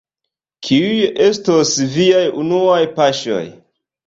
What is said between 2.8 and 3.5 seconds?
paŝoj?